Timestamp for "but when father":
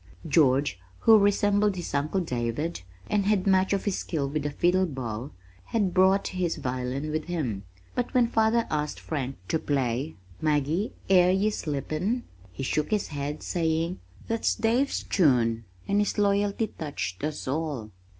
7.93-8.65